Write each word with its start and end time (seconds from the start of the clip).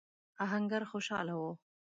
آهنګر 0.43 0.81
خوشاله 0.91 1.33
و. 1.43 1.43